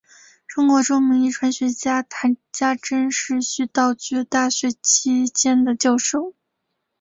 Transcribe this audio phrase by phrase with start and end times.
[0.47, 6.33] 中国著名遗传学家谈家桢是徐道觉大学期间的教授。